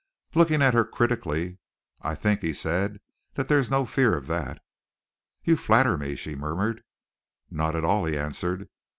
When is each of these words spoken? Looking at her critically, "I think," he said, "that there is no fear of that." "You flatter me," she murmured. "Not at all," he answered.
Looking 0.33 0.63
at 0.63 0.73
her 0.73 0.83
critically, 0.83 1.59
"I 2.01 2.15
think," 2.15 2.41
he 2.41 2.53
said, 2.53 2.99
"that 3.35 3.47
there 3.47 3.59
is 3.59 3.69
no 3.69 3.85
fear 3.85 4.17
of 4.17 4.25
that." 4.25 4.59
"You 5.43 5.55
flatter 5.55 5.95
me," 5.95 6.15
she 6.15 6.35
murmured. 6.35 6.81
"Not 7.51 7.75
at 7.75 7.83
all," 7.85 8.05
he 8.05 8.17
answered. 8.17 8.67